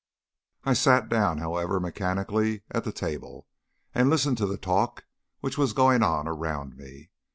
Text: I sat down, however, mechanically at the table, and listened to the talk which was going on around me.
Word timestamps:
I 0.63 0.73
sat 0.73 1.09
down, 1.09 1.37
however, 1.37 1.79
mechanically 1.79 2.63
at 2.71 2.83
the 2.85 2.91
table, 2.91 3.45
and 3.93 4.09
listened 4.09 4.39
to 4.39 4.47
the 4.47 4.57
talk 4.57 5.05
which 5.41 5.59
was 5.59 5.73
going 5.73 6.01
on 6.01 6.27
around 6.27 6.75
me. 6.75 7.11